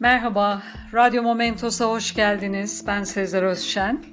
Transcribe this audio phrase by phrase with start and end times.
[0.00, 0.62] Merhaba,
[0.94, 2.84] Radyo Momentos'a hoş geldiniz.
[2.86, 4.04] Ben Sezer Özşen.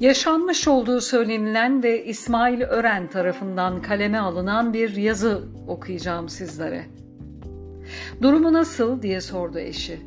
[0.00, 6.84] Yaşanmış olduğu söylenilen ve İsmail Ören tarafından kaleme alınan bir yazı okuyacağım sizlere.
[8.22, 10.00] Durumu nasıl diye sordu eşi.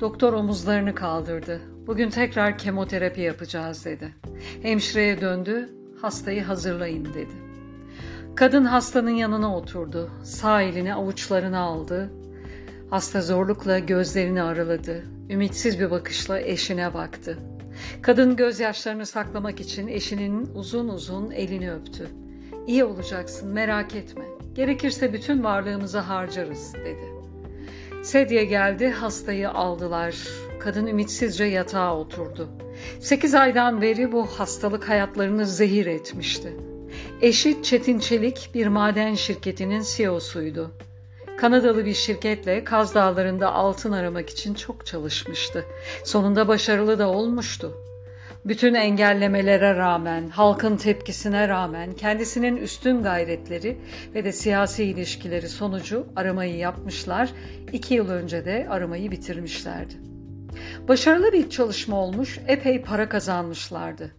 [0.00, 1.60] Doktor omuzlarını kaldırdı.
[1.86, 4.14] Bugün tekrar kemoterapi yapacağız dedi.
[4.62, 5.68] Hemşireye döndü,
[6.02, 7.50] hastayı hazırlayın dedi.
[8.36, 10.10] Kadın hastanın yanına oturdu.
[10.24, 12.10] Sağ elini avuçlarına aldı.
[12.90, 15.04] Hasta zorlukla gözlerini araladı.
[15.30, 17.38] Ümitsiz bir bakışla eşine baktı.
[18.02, 22.08] Kadın gözyaşlarını saklamak için eşinin uzun uzun elini öptü.
[22.66, 24.24] İyi olacaksın merak etme.
[24.54, 27.12] Gerekirse bütün varlığımızı harcarız dedi.
[28.02, 30.14] Sedye geldi hastayı aldılar.
[30.60, 32.48] Kadın ümitsizce yatağa oturdu.
[33.00, 36.56] Sekiz aydan beri bu hastalık hayatlarını zehir etmişti.
[37.22, 40.70] Eşi Çetin Çelik bir maden şirketinin CEO'suydu.
[41.40, 45.64] Kanadalı bir şirketle Kaz Dağları'nda altın aramak için çok çalışmıştı.
[46.04, 47.72] Sonunda başarılı da olmuştu.
[48.44, 53.78] Bütün engellemelere rağmen, halkın tepkisine rağmen kendisinin üstün gayretleri
[54.14, 57.30] ve de siyasi ilişkileri sonucu aramayı yapmışlar,
[57.72, 59.94] iki yıl önce de aramayı bitirmişlerdi.
[60.88, 64.10] Başarılı bir çalışma olmuş, epey para kazanmışlardı.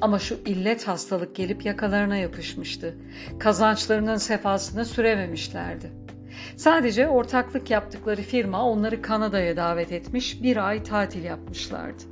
[0.00, 2.94] Ama şu illet hastalık gelip yakalarına yapışmıştı.
[3.38, 6.07] Kazançlarının sefasını sürememişlerdi.
[6.56, 12.02] Sadece ortaklık yaptıkları firma onları Kanada'ya davet etmiş, bir ay tatil yapmışlardı.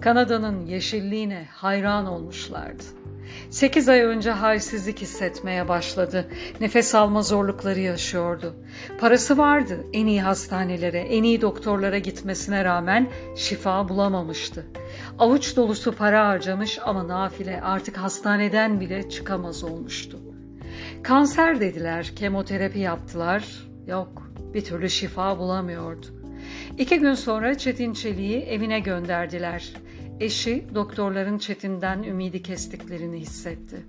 [0.00, 2.82] Kanada'nın yeşilliğine hayran olmuşlardı.
[3.50, 6.28] Sekiz ay önce halsizlik hissetmeye başladı.
[6.60, 8.54] Nefes alma zorlukları yaşıyordu.
[9.00, 14.66] Parası vardı en iyi hastanelere, en iyi doktorlara gitmesine rağmen şifa bulamamıştı.
[15.18, 20.31] Avuç dolusu para harcamış ama nafile artık hastaneden bile çıkamaz olmuştu.
[21.02, 23.66] Kanser dediler, kemoterapi yaptılar.
[23.86, 26.06] Yok, bir türlü şifa bulamıyordu.
[26.78, 29.72] İki gün sonra Çetin Çelik'i evine gönderdiler.
[30.20, 33.86] Eşi doktorların Çetin'den ümidi kestiklerini hissetti.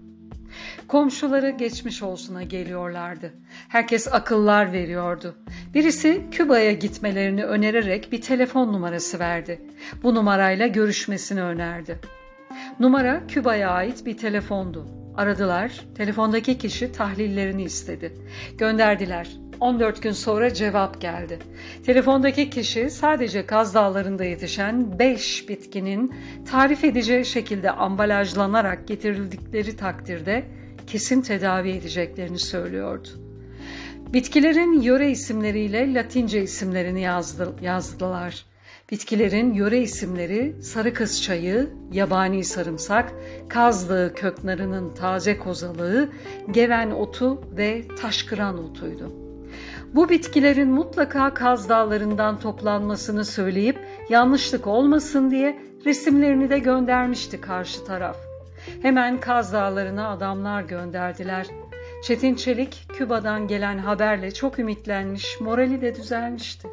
[0.88, 3.34] Komşuları geçmiş olsuna geliyorlardı.
[3.70, 5.36] Herkes akıllar veriyordu.
[5.74, 9.62] Birisi Küba'ya gitmelerini önererek bir telefon numarası verdi.
[10.04, 12.00] Bu numarayla görüşmesini önerdi.
[12.80, 15.03] Numara Küba'ya ait bir telefondu.
[15.18, 18.14] Aradılar, telefondaki kişi tahlillerini istedi.
[18.58, 19.28] Gönderdiler.
[19.60, 21.40] 14 gün sonra cevap geldi.
[21.86, 26.16] Telefondaki kişi sadece Kaz Dağları'nda yetişen 5 bitkinin
[26.52, 30.46] tarif edeceği şekilde ambalajlanarak getirildikleri takdirde
[30.88, 33.10] kesin tedavi edeceklerini söylüyordu.
[34.14, 38.46] Bitkilerin yöre isimleriyle Latince isimlerini yazdı, yazdılar.
[38.94, 43.14] Bitkilerin yöre isimleri sarı kız çayı, yabani sarımsak,
[43.50, 46.10] kazlığı köknarının taze kozalığı,
[46.52, 49.12] geven otu ve taşkıran otuydu.
[49.94, 58.18] Bu bitkilerin mutlaka Kaz Dağları'ndan toplanmasını söyleyip yanlışlık olmasın diye resimlerini de göndermişti karşı taraf.
[58.82, 61.48] Hemen Kaz Dağları'na adamlar gönderdiler.
[62.04, 66.68] Çetin Çelik Küba'dan gelen haberle çok ümitlenmiş, morali de düzelmişti.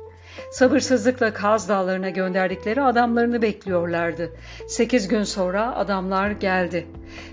[0.52, 4.30] Sabırsızlıkla Kaz Dağları'na gönderdikleri adamlarını bekliyorlardı.
[4.68, 6.86] Sekiz gün sonra adamlar geldi.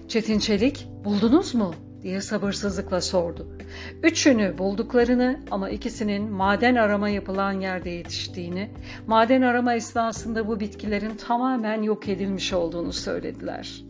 [0.08, 1.74] Çetin Çelik, buldunuz mu?
[2.03, 3.47] diye sabırsızlıkla sordu.
[4.03, 8.69] Üçünü bulduklarını ama ikisinin maden arama yapılan yerde yetiştiğini,
[9.08, 13.81] maden arama esnasında bu bitkilerin tamamen yok edilmiş olduğunu söylediler.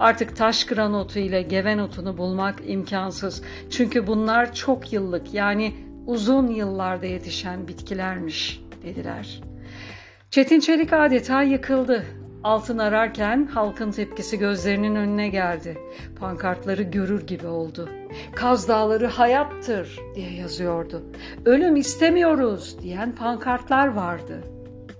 [0.00, 3.42] Artık taş kıran otu ile geven otunu bulmak imkansız.
[3.70, 5.74] Çünkü bunlar çok yıllık yani
[6.06, 9.42] uzun yıllarda yetişen bitkilermiş dediler.
[10.30, 12.04] Çetin Çelik adeta yıkıldı.
[12.44, 15.78] Altın ararken halkın tepkisi gözlerinin önüne geldi.
[16.20, 17.88] Pankartları görür gibi oldu.
[18.34, 21.02] Kaz Dağları hayattır diye yazıyordu.
[21.44, 24.44] Ölüm istemiyoruz diyen pankartlar vardı.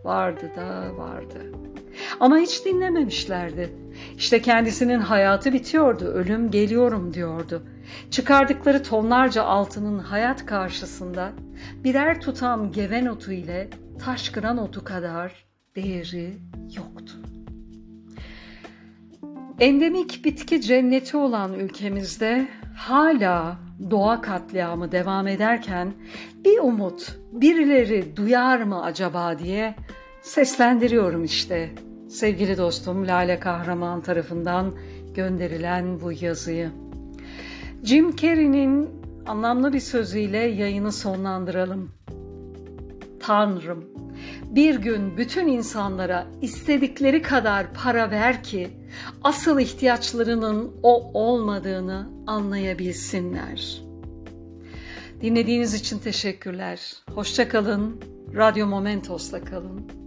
[0.04, 1.38] Vardı da vardı.
[2.21, 3.84] Ama hiç dinlememişlerdi.
[4.16, 7.62] İşte kendisinin hayatı bitiyordu, ölüm geliyorum diyordu.
[8.10, 11.33] Çıkardıkları tonlarca altının hayat karşısında
[11.84, 13.68] birer tutam geven otu ile
[14.04, 15.45] taş kıran otu kadar
[15.77, 16.36] değeri
[16.77, 17.15] yoktu.
[19.60, 23.57] Endemik bitki cenneti olan ülkemizde hala
[23.91, 25.92] doğa katliamı devam ederken
[26.45, 29.74] bir umut birileri duyar mı acaba diye
[30.22, 31.71] seslendiriyorum işte
[32.15, 34.75] sevgili dostum Lale Kahraman tarafından
[35.15, 36.71] gönderilen bu yazıyı.
[37.84, 38.91] Jim Carrey'nin
[39.27, 41.91] anlamlı bir sözüyle yayını sonlandıralım.
[43.21, 43.84] Tanrım,
[44.51, 48.71] bir gün bütün insanlara istedikleri kadar para ver ki
[49.22, 53.83] asıl ihtiyaçlarının o olmadığını anlayabilsinler.
[55.21, 56.93] Dinlediğiniz için teşekkürler.
[57.15, 58.01] Hoşçakalın.
[58.34, 60.03] Radyo Momentos'la kalın.